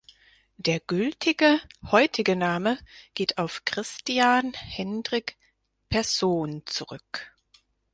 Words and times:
Der 0.57 0.79
gültige 0.79 1.61
heutige 1.91 2.35
Name 2.35 2.79
geht 3.13 3.37
auf 3.37 3.65
Christiaan 3.65 4.51
Hendrik 4.55 5.37
Persoon 5.89 6.63
zurück. 6.65 7.31